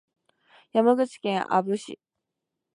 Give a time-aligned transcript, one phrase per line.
[0.71, 1.99] 山口県阿武町